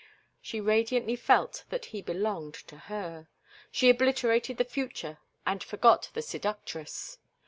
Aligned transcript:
She 0.41 0.59
radiantly 0.59 1.15
felt 1.15 1.63
that 1.69 1.85
he 1.93 2.01
belonged 2.01 2.55
to 2.55 2.75
her; 2.75 3.27
she 3.71 3.87
obliterated 3.87 4.57
the 4.57 4.65
future 4.65 5.19
and 5.45 5.63
forgot 5.63 6.09
the 6.15 6.23
seductress. 6.23 7.19